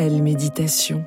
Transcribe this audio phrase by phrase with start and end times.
[0.00, 1.04] Elle méditation.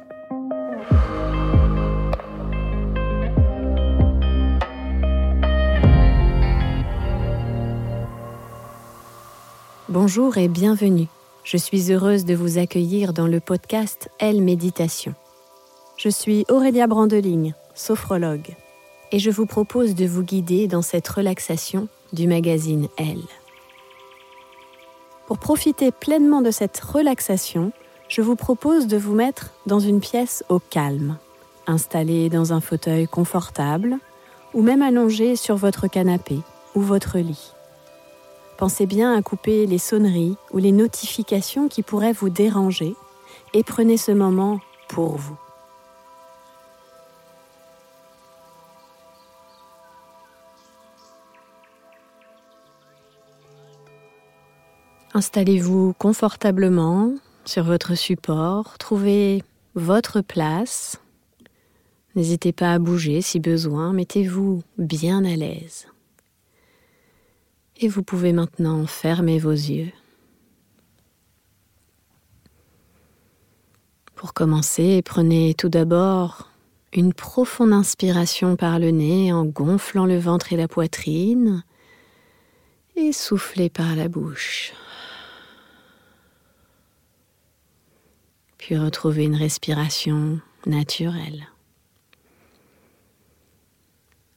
[9.88, 11.08] Bonjour et bienvenue.
[11.46, 15.16] Je suis heureuse de vous accueillir dans le podcast Elle Méditation.
[15.96, 18.58] Je suis Aurélia Brandeligne, sophrologue,
[19.14, 23.24] et je vous propose de vous guider dans cette relaxation du magazine Elle.
[25.28, 27.72] Pour profiter pleinement de cette relaxation,
[28.12, 31.18] je vous propose de vous mettre dans une pièce au calme,
[31.66, 33.98] installé dans un fauteuil confortable
[34.54, 36.38] ou même allongé sur votre canapé
[36.76, 37.54] ou votre lit.
[38.58, 42.96] Pensez bien à couper les sonneries ou les notifications qui pourraient vous déranger
[43.54, 45.38] et prenez ce moment pour vous.
[55.14, 57.14] Installez-vous confortablement
[57.46, 59.44] sur votre support, trouvez
[59.76, 61.02] votre place.
[62.16, 65.88] N'hésitez pas à bouger si besoin, mettez-vous bien à l'aise.
[67.78, 69.92] Et vous pouvez maintenant fermer vos yeux.
[74.16, 76.50] Pour commencer, prenez tout d'abord
[76.94, 81.64] une profonde inspiration par le nez en gonflant le ventre et la poitrine
[82.96, 84.74] et soufflez par la bouche.
[88.62, 91.48] Puis retrouvez une respiration naturelle.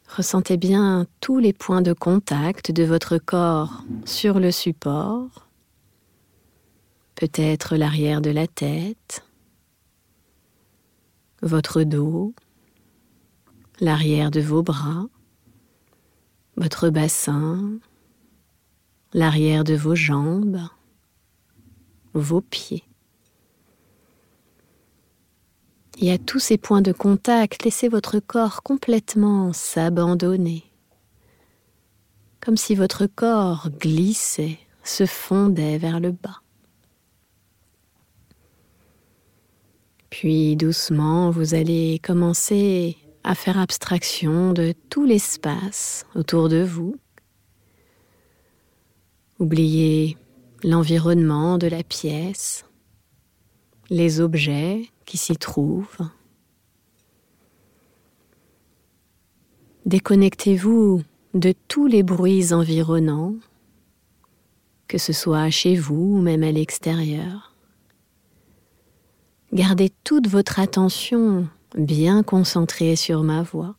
[0.08, 5.46] Ressentez bien tous les points de contact de votre corps sur le support,
[7.16, 9.26] peut-être l'arrière de la tête,
[11.42, 12.32] votre dos,
[13.78, 15.04] l'arrière de vos bras,
[16.56, 17.78] votre bassin,
[19.12, 20.62] l'arrière de vos jambes,
[22.14, 22.84] vos pieds.
[25.99, 30.65] Et à tous ces points de contact, laissez votre corps complètement s'abandonner,
[32.41, 36.41] comme si votre corps glissait, se fondait vers le bas.
[40.10, 46.97] Puis doucement, vous allez commencer à faire abstraction de tout l'espace autour de vous.
[49.38, 50.17] Oubliez
[50.62, 52.64] l'environnement de la pièce,
[53.90, 56.08] les objets qui s'y trouvent.
[59.86, 61.02] Déconnectez-vous
[61.34, 63.34] de tous les bruits environnants,
[64.88, 67.54] que ce soit chez vous ou même à l'extérieur.
[69.52, 73.76] Gardez toute votre attention bien concentrée sur ma voix.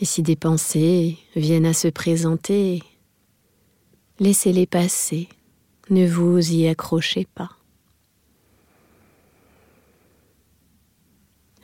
[0.00, 2.82] Et si des pensées viennent à se présenter,
[4.18, 5.28] laissez-les passer,
[5.90, 7.56] ne vous y accrochez pas.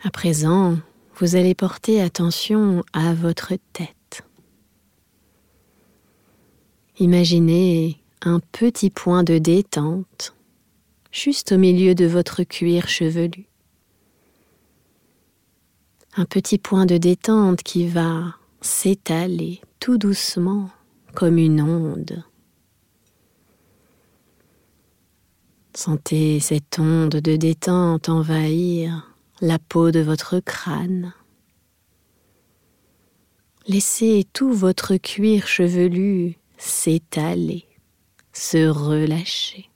[0.05, 0.79] À présent,
[1.17, 4.23] vous allez porter attention à votre tête.
[7.01, 10.37] Imaginez un petit point de détente
[11.11, 13.47] juste au milieu de votre cuir chevelu.
[16.17, 20.71] Un petit point de détente qui va s'étaler tout doucement
[21.15, 22.23] comme une onde.
[25.75, 31.13] Sentez cette onde de détente envahir la peau de votre crâne.
[33.67, 37.67] Laissez tout votre cuir chevelu s'étaler,
[38.33, 39.71] se relâcher.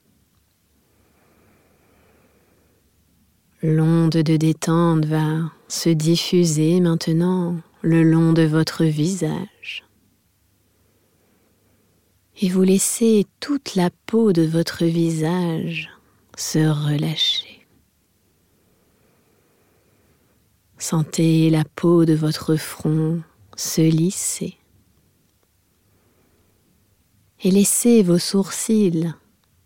[3.61, 9.85] L'onde de détente va se diffuser maintenant le long de votre visage.
[12.41, 15.89] Et vous laissez toute la peau de votre visage
[16.35, 17.52] se relâcher.
[20.83, 23.21] Sentez la peau de votre front
[23.55, 24.57] se lisser.
[27.41, 29.13] Et laissez vos sourcils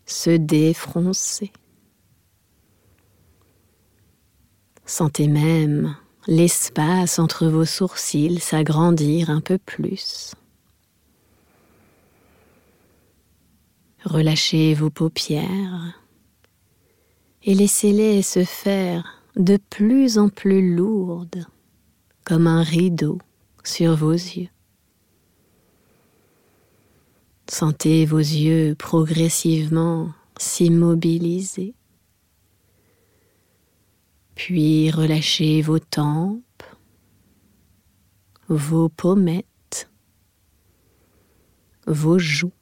[0.06, 1.52] se défroncer.
[4.86, 5.96] Sentez même
[6.28, 10.36] l'espace entre vos sourcils s'agrandir un peu plus.
[14.04, 16.00] Relâchez vos paupières
[17.42, 21.46] et laissez-les se faire de plus en plus lourdes,
[22.26, 23.20] comme un rideau
[23.64, 24.50] sur vos yeux.
[27.48, 31.76] Sentez vos yeux progressivement s'immobiliser.
[34.34, 36.64] Puis relâchez vos tempes,
[38.50, 39.90] vos pommettes,
[41.86, 42.57] vos joues.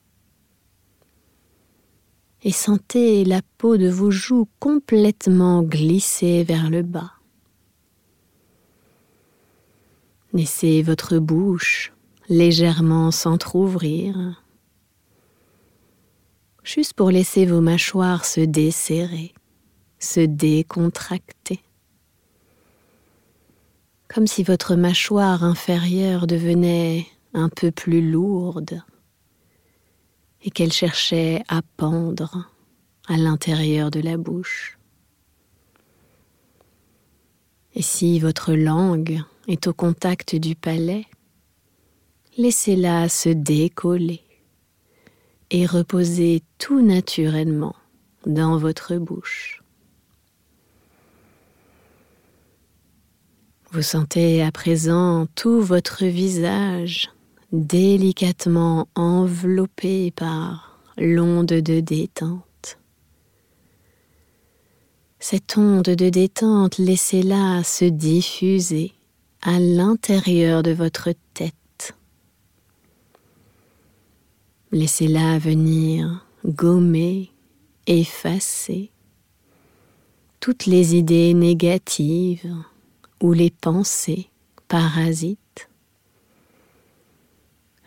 [2.46, 7.12] Et sentez la peau de vos joues complètement glisser vers le bas.
[10.32, 11.92] Laissez votre bouche
[12.30, 14.42] légèrement s'entr'ouvrir,
[16.64, 19.34] juste pour laisser vos mâchoires se desserrer,
[20.00, 21.60] se décontracter
[24.16, 28.82] comme si votre mâchoire inférieure devenait un peu plus lourde
[30.46, 32.50] et qu'elle cherchait à pendre
[33.08, 34.78] à l'intérieur de la bouche.
[37.74, 41.06] Et si votre langue est au contact du palais,
[42.38, 44.22] laissez-la se décoller
[45.50, 47.76] et reposer tout naturellement
[48.28, 49.64] dans votre bouche.
[53.72, 57.10] Vous sentez à présent tout votre visage
[57.52, 62.78] délicatement enveloppé par l'onde de détente.
[65.20, 68.94] Cette onde de détente, laissez-la se diffuser
[69.42, 71.96] à l'intérieur de votre tête.
[74.72, 77.32] Laissez-la venir gommer,
[77.88, 78.92] effacer
[80.40, 82.54] toutes les idées négatives
[83.22, 84.30] ou les pensées
[84.68, 85.40] parasites.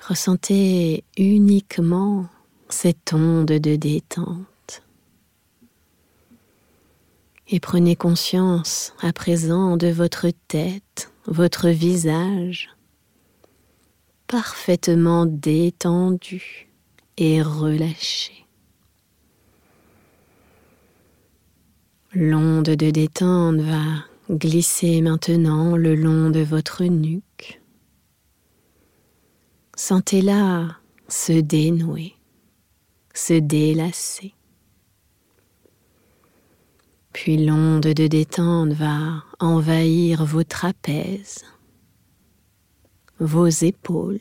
[0.09, 2.29] Ressentez uniquement
[2.71, 4.83] cette onde de détente.
[7.47, 12.71] Et prenez conscience à présent de votre tête, votre visage,
[14.29, 16.71] parfaitement détendu
[17.19, 18.47] et relâché.
[22.15, 27.61] L'onde de détente va Glissez maintenant le long de votre nuque.
[29.80, 32.16] Sentez-la se dénouer,
[33.14, 34.35] se délasser.
[37.12, 41.44] Puis l'onde de détente va envahir vos trapèzes,
[43.20, 44.18] vos épaules.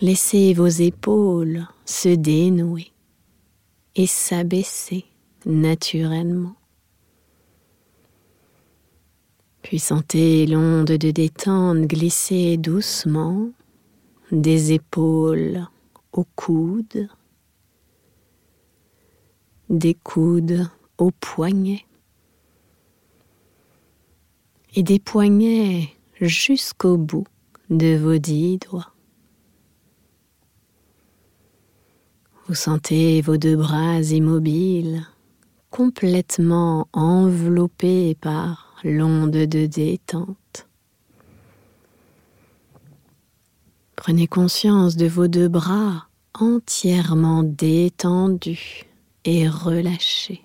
[0.00, 2.90] Laissez vos épaules se dénouer
[3.96, 5.04] et s'abaisser
[5.44, 6.57] naturellement.
[9.68, 13.50] Puis sentez l'onde de détente glisser doucement
[14.32, 15.66] des épaules
[16.10, 17.06] aux coudes,
[19.68, 21.84] des coudes aux poignets
[24.74, 27.26] et des poignets jusqu'au bout
[27.68, 28.94] de vos dix doigts.
[32.46, 35.06] Vous sentez vos deux bras immobiles,
[35.68, 40.68] complètement enveloppés par l'onde de détente.
[43.96, 48.84] Prenez conscience de vos deux bras entièrement détendus
[49.24, 50.44] et relâchés.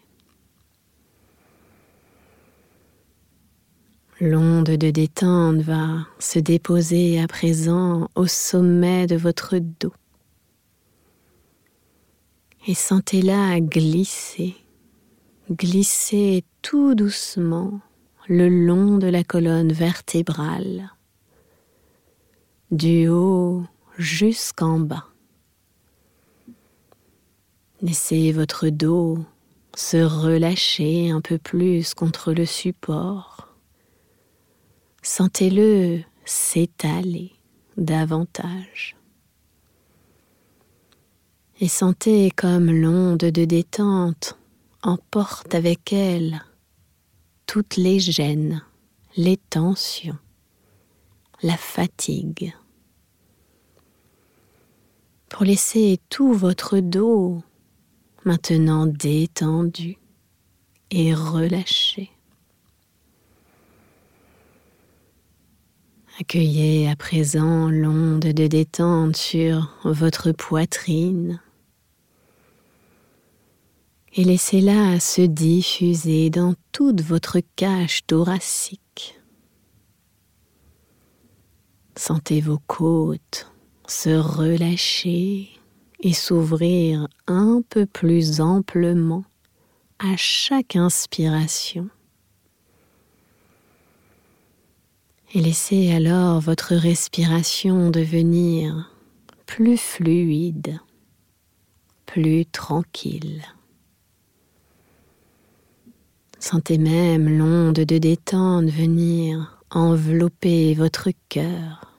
[4.19, 9.93] L'onde de détente va se déposer à présent au sommet de votre dos.
[12.65, 14.55] Et sentez-la glisser,
[15.51, 17.81] glisser tout doucement
[18.27, 20.91] le long de la colonne vertébrale,
[22.71, 23.63] du haut
[23.97, 25.07] jusqu'en bas.
[27.81, 29.19] Laissez votre dos
[29.75, 33.49] se relâcher un peu plus contre le support.
[35.01, 37.33] Sentez-le s'étaler
[37.75, 38.95] davantage.
[41.59, 44.37] Et sentez comme l'onde de détente
[44.81, 46.41] emporte avec elle
[47.45, 48.63] toutes les gênes,
[49.15, 50.17] les tensions,
[51.41, 52.53] la fatigue.
[55.29, 57.43] Pour laisser tout votre dos
[58.25, 59.97] maintenant détendu
[60.91, 62.11] et relâché.
[66.19, 71.41] Accueillez à présent l'onde de détente sur votre poitrine
[74.15, 79.19] et laissez-la se diffuser dans toute votre cage thoracique.
[81.95, 83.53] Sentez vos côtes
[83.87, 85.49] se relâcher
[85.99, 89.23] et s'ouvrir un peu plus amplement
[89.99, 91.89] à chaque inspiration.
[95.33, 98.91] Et laissez alors votre respiration devenir
[99.45, 100.79] plus fluide,
[102.05, 103.41] plus tranquille.
[106.43, 111.97] Sentez même l'onde de détente venir envelopper votre cœur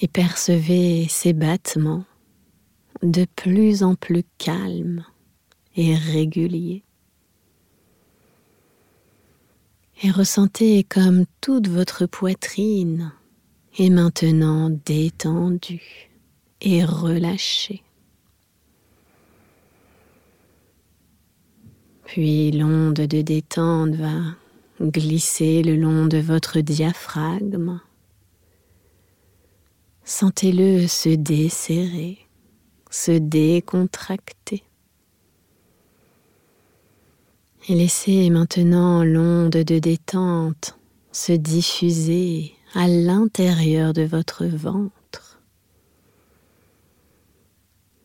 [0.00, 2.04] et percevez ces battements
[3.04, 5.04] de plus en plus calmes
[5.76, 6.82] et réguliers.
[10.02, 13.12] Et ressentez comme toute votre poitrine
[13.78, 16.10] est maintenant détendue
[16.60, 17.84] et relâchée.
[22.12, 24.34] Puis l'onde de détente va
[24.80, 27.80] glisser le long de votre diaphragme
[30.02, 32.18] Sentez-le se desserrer,
[32.90, 34.64] se décontracter.
[37.68, 40.80] Et laissez maintenant l'onde de détente
[41.12, 45.38] se diffuser à l'intérieur de votre ventre.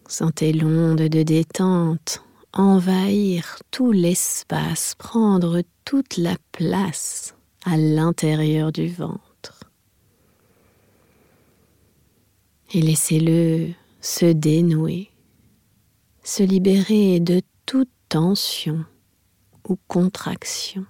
[0.08, 2.22] Sentez l'onde de détente
[2.56, 7.36] envahir tout l'espace, prendre toute la place
[7.66, 9.26] à l'intérieur du ventre.
[12.76, 13.70] et laissez-le
[14.02, 15.10] se dénouer,
[16.24, 18.84] se libérer de toute tension
[19.70, 20.86] ou contraction.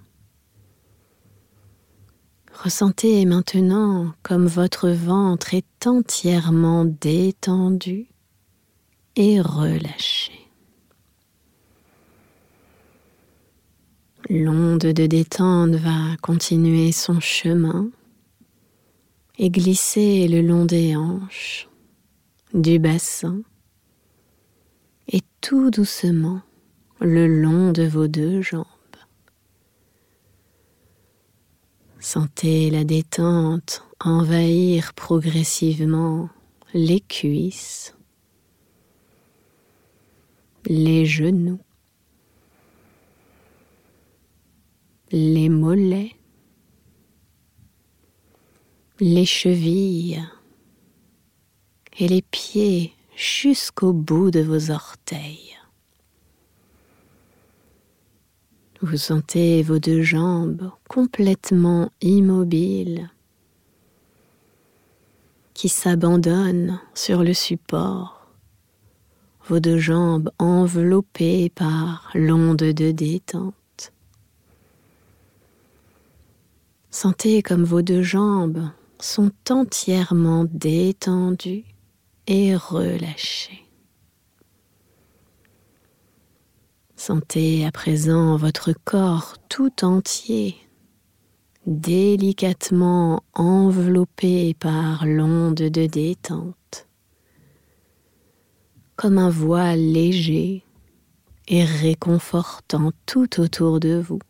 [2.52, 8.08] Ressentez maintenant comme votre ventre est entièrement détendu
[9.14, 10.35] et relâché.
[14.28, 17.90] L'onde de détente va continuer son chemin
[19.38, 21.68] et glisser le long des hanches,
[22.52, 23.42] du bassin
[25.06, 26.40] et tout doucement
[27.00, 28.64] le long de vos deux jambes.
[32.00, 36.28] Sentez la détente envahir progressivement
[36.74, 37.94] les cuisses,
[40.64, 41.60] les genoux,
[45.12, 46.16] les mollets,
[48.98, 50.22] les chevilles
[51.98, 55.56] et les pieds jusqu'au bout de vos orteils.
[58.82, 63.10] Vous sentez vos deux jambes complètement immobiles
[65.54, 68.28] qui s'abandonnent sur le support,
[69.48, 73.55] vos deux jambes enveloppées par l'onde de détente.
[76.98, 81.66] Sentez comme vos deux jambes sont entièrement détendues
[82.26, 83.66] et relâchées.
[86.96, 90.56] Sentez à présent votre corps tout entier,
[91.66, 96.88] délicatement enveloppé par l'onde de détente,
[98.96, 100.64] comme un voile léger
[101.46, 104.20] et réconfortant tout autour de vous.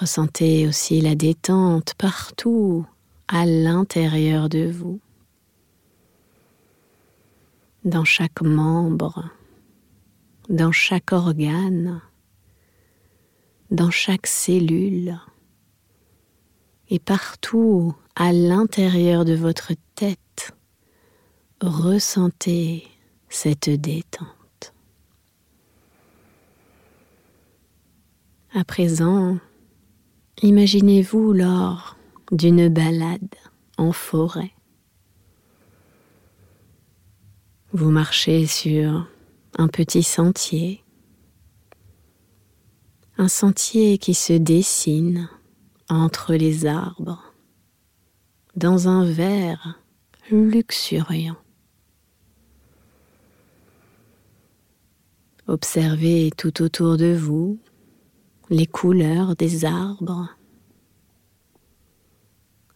[0.00, 2.84] Ressentez aussi la détente partout
[3.28, 4.98] à l'intérieur de vous,
[7.84, 9.30] dans chaque membre,
[10.48, 12.00] dans chaque organe,
[13.70, 15.16] dans chaque cellule
[16.88, 20.56] et partout à l'intérieur de votre tête,
[21.60, 22.88] ressentez
[23.28, 24.74] cette détente.
[28.52, 29.38] À présent,
[30.44, 31.96] imaginez-vous lors
[32.30, 33.34] d'une balade
[33.78, 34.52] en forêt.
[37.72, 39.08] Vous marchez sur
[39.56, 40.84] un petit sentier,
[43.16, 45.30] un sentier qui se dessine
[45.88, 47.32] entre les arbres
[48.54, 49.80] dans un verre
[50.30, 51.38] luxuriant.
[55.46, 57.58] Observez tout autour de vous
[58.54, 60.28] les couleurs des arbres,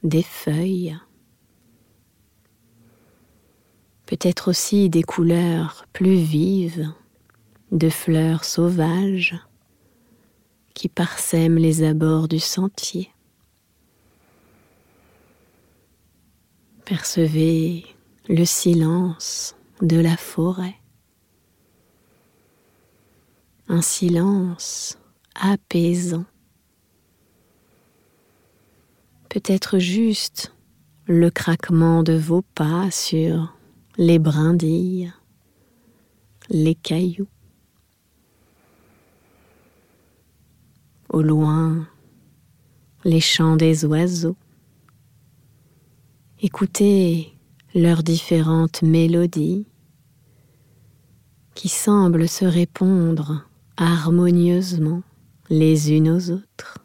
[0.02, 0.98] des feuilles,
[4.04, 6.92] peut-être aussi des couleurs plus vives
[7.70, 9.36] de fleurs sauvages
[10.74, 13.12] qui parsèment les abords du sentier.
[16.86, 17.86] Percevez
[18.28, 20.74] le silence de la forêt,
[23.68, 24.98] un silence
[25.40, 26.24] apaisant,
[29.28, 30.54] peut-être juste
[31.06, 33.54] le craquement de vos pas sur
[33.96, 35.12] les brindilles,
[36.50, 37.28] les cailloux.
[41.08, 41.86] Au loin,
[43.04, 44.36] les chants des oiseaux.
[46.40, 47.34] Écoutez
[47.74, 49.66] leurs différentes mélodies
[51.54, 53.44] qui semblent se répondre
[53.76, 55.02] harmonieusement
[55.50, 56.78] les unes aux autres.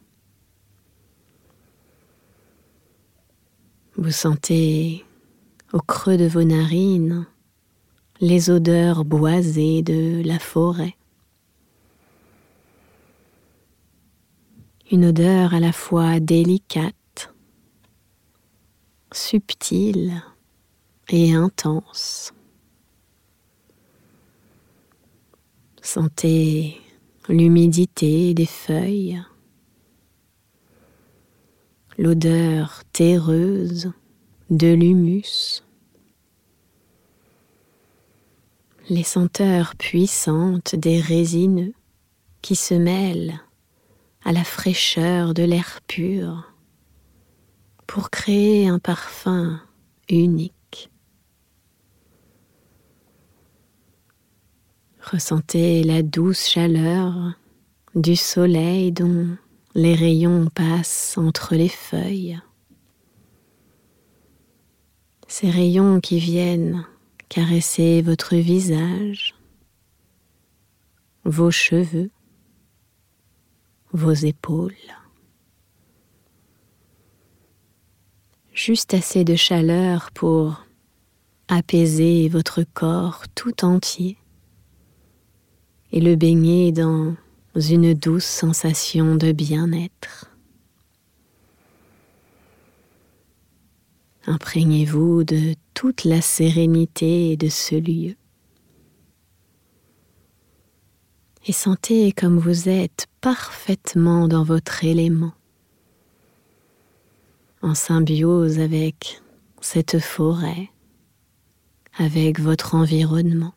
[3.96, 5.04] Vous sentez
[5.72, 7.26] au creux de vos narines
[8.20, 10.96] les odeurs boisées de la forêt.
[14.90, 17.34] Une odeur à la fois délicate,
[19.12, 20.22] subtile
[21.08, 22.32] et intense.
[25.82, 26.80] Sentez
[27.28, 29.22] l'humidité des feuilles,
[31.96, 33.92] l'odeur terreuse
[34.50, 35.62] de l'humus,
[38.90, 41.72] les senteurs puissantes des résineux
[42.42, 43.40] qui se mêlent
[44.24, 46.52] à la fraîcheur de l'air pur
[47.86, 49.60] pour créer un parfum
[50.08, 50.52] unique.
[55.10, 57.34] Ressentez la douce chaleur
[57.94, 59.36] du soleil dont
[59.74, 62.40] les rayons passent entre les feuilles.
[65.28, 66.86] Ces rayons qui viennent
[67.28, 69.34] caresser votre visage,
[71.24, 72.10] vos cheveux,
[73.92, 74.72] vos épaules.
[78.54, 80.64] Juste assez de chaleur pour
[81.48, 84.16] apaiser votre corps tout entier
[85.94, 87.14] et le baigner dans
[87.54, 90.28] une douce sensation de bien-être.
[94.26, 98.16] Imprégnez-vous de toute la sérénité de ce lieu.
[101.46, 105.34] Et sentez comme vous êtes parfaitement dans votre élément,
[107.62, 109.22] en symbiose avec
[109.60, 110.70] cette forêt,
[111.96, 113.54] avec votre environnement.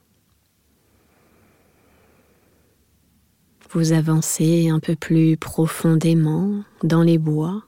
[3.78, 7.62] Vous avancez un peu plus profondément dans les bois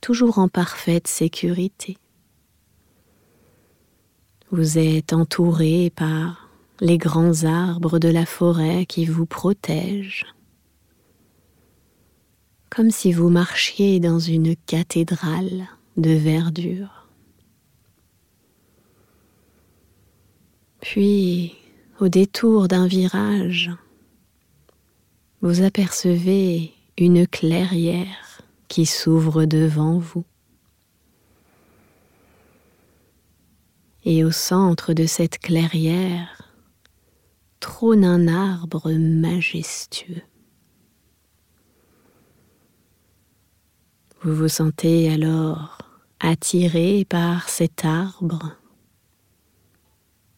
[0.00, 1.98] toujours en parfaite sécurité.
[4.50, 6.48] Vous êtes entouré par
[6.80, 10.24] les grands arbres de la forêt qui vous protègent,
[12.70, 17.08] comme si vous marchiez dans une cathédrale de verdure.
[20.80, 21.56] Puis,
[22.00, 23.70] au détour d'un virage,
[25.42, 30.24] vous apercevez une clairière qui s'ouvre devant vous.
[34.04, 36.54] Et au centre de cette clairière
[37.58, 40.22] trône un arbre majestueux.
[44.22, 45.78] Vous vous sentez alors
[46.18, 48.56] attiré par cet arbre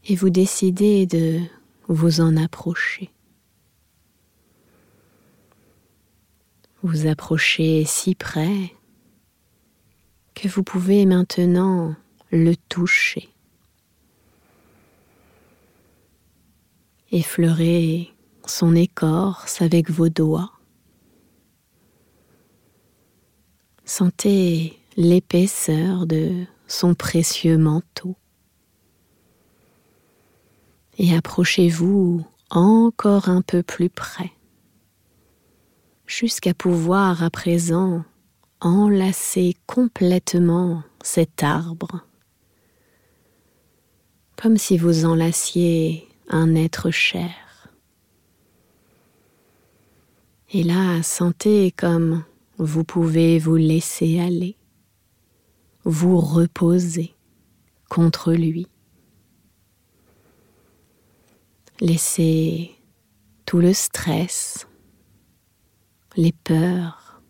[0.04, 1.40] et vous décidez de
[1.88, 3.11] vous en approcher.
[6.82, 8.74] vous approchez si près
[10.34, 11.94] que vous pouvez maintenant
[12.30, 13.28] le toucher.
[17.10, 18.10] Effleurez
[18.46, 20.52] son écorce avec vos doigts.
[23.84, 28.16] Sentez l'épaisseur de son précieux manteau.
[30.98, 34.32] Et approchez-vous encore un peu plus près
[36.18, 38.04] jusqu'à pouvoir à présent
[38.60, 42.04] enlacer complètement cet arbre,
[44.36, 47.32] comme si vous enlaciez un être cher.
[50.50, 52.24] Et là, sentez comme
[52.58, 54.56] vous pouvez vous laisser aller,
[55.84, 57.14] vous reposer
[57.88, 58.66] contre lui.
[61.80, 62.70] Laissez
[63.46, 64.68] tout le stress,
[66.16, 67.22] les peurs,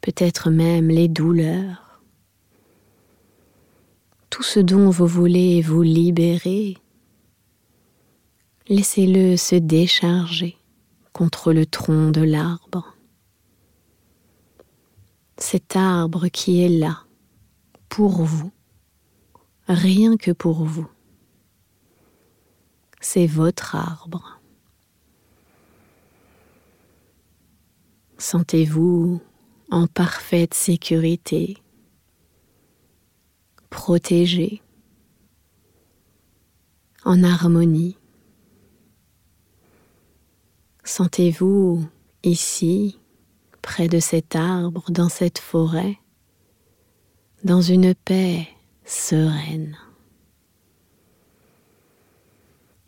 [0.00, 2.02] peut-être même les douleurs,
[4.30, 6.76] tout ce dont vous voulez vous libérer,
[8.68, 10.58] laissez-le se décharger
[11.12, 12.94] contre le tronc de l'arbre.
[15.38, 17.04] Cet arbre qui est là,
[17.88, 18.52] pour vous,
[19.68, 20.88] rien que pour vous.
[23.00, 24.40] C'est votre arbre.
[28.28, 29.20] Sentez-vous
[29.70, 31.58] en parfaite sécurité,
[33.70, 34.62] protégé,
[37.04, 37.96] en harmonie?
[40.82, 41.86] Sentez-vous
[42.24, 42.98] ici,
[43.62, 45.96] près de cet arbre, dans cette forêt,
[47.44, 48.48] dans une paix
[48.84, 49.78] sereine?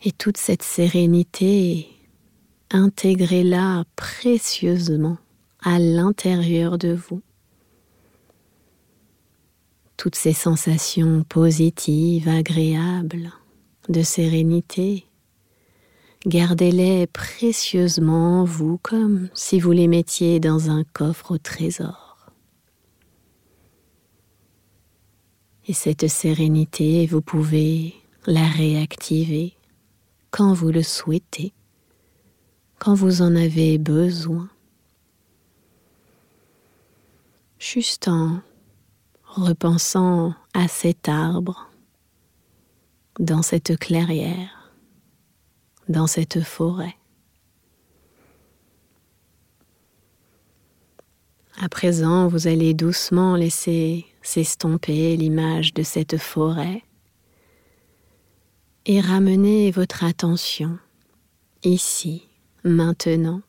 [0.02, 1.86] Et toute cette sérénité,
[2.72, 5.16] intégrez-la précieusement
[5.62, 7.22] à l'intérieur de vous.
[9.96, 13.32] Toutes ces sensations positives, agréables,
[13.88, 15.08] de sérénité,
[16.26, 22.26] Gardez-les précieusement en vous comme si vous les mettiez dans un coffre au trésor.
[25.68, 27.94] Et cette sérénité, vous pouvez
[28.26, 29.54] la réactiver
[30.32, 31.52] quand vous le souhaitez,
[32.80, 34.50] quand vous en avez besoin.
[37.58, 38.40] Juste en
[39.24, 41.70] repensant à cet arbre
[43.18, 44.58] dans cette clairière
[45.88, 46.94] dans cette forêt.
[51.60, 56.82] À présent, vous allez doucement laisser s'estomper l'image de cette forêt
[58.86, 60.78] et ramener votre attention
[61.64, 62.28] ici,
[62.62, 63.40] maintenant,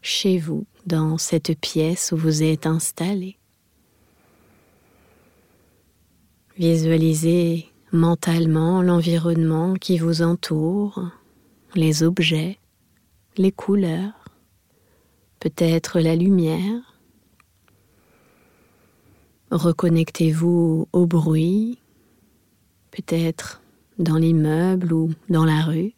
[0.00, 3.38] chez vous, dans cette pièce où vous êtes installé.
[6.58, 11.08] Visualisez mentalement l'environnement qui vous entoure,
[11.76, 12.58] les objets,
[13.36, 14.24] les couleurs,
[15.38, 16.98] peut-être la lumière.
[19.52, 21.78] Reconnectez-vous au bruit,
[22.90, 23.62] peut-être
[23.98, 25.92] dans l'immeuble ou dans la rue.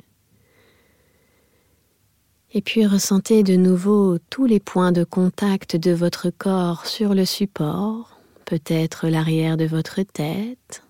[2.54, 7.24] Et puis ressentez de nouveau tous les points de contact de votre corps sur le
[7.24, 10.84] support, peut-être l'arrière de votre tête,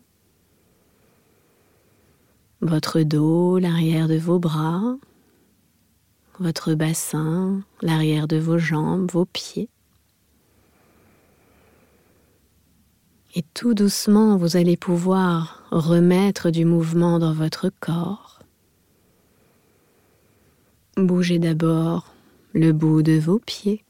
[2.63, 4.97] votre dos, l'arrière de vos bras,
[6.41, 9.69] votre bassin, l'arrière de vos jambes, vos pieds.
[13.37, 18.42] Et tout doucement, vous allez pouvoir remettre du mouvement dans votre corps.
[21.03, 22.15] Bougez d'abord
[22.53, 23.85] le bout de vos pieds,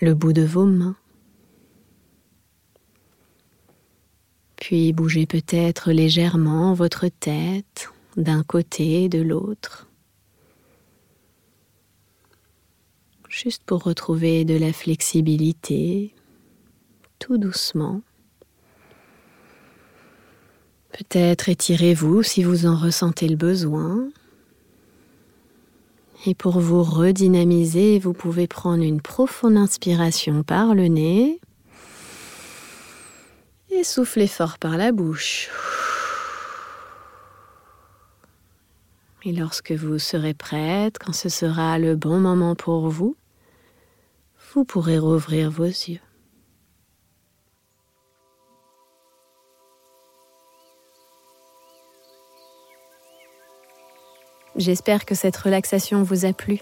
[0.00, 0.96] le bout de vos mains,
[4.64, 9.88] Puis bougez peut-être légèrement votre tête d'un côté et de l'autre.
[13.28, 16.14] Juste pour retrouver de la flexibilité,
[17.18, 18.00] tout doucement.
[20.92, 24.08] Peut-être étirez-vous si vous en ressentez le besoin.
[26.26, 31.40] Et pour vous redynamiser, vous pouvez prendre une profonde inspiration par le nez
[33.70, 35.50] et soufflez fort par la bouche.
[39.24, 43.16] Et lorsque vous serez prête, quand ce sera le bon moment pour vous,
[44.52, 46.00] vous pourrez rouvrir vos yeux.
[54.56, 56.60] J'espère que cette relaxation vous a plu.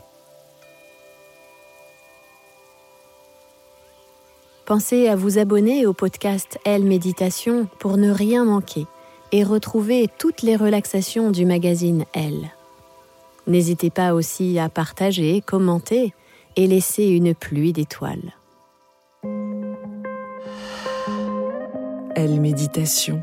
[4.65, 8.87] Pensez à vous abonner au podcast Elle Méditation pour ne rien manquer
[9.33, 12.53] et retrouver toutes les relaxations du magazine Elle.
[13.47, 16.15] N'hésitez pas aussi à partager, commenter
[16.57, 18.35] et laissez une pluie d'étoiles.
[22.15, 23.23] Elle méditation.